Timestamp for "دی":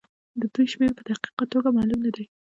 2.15-2.25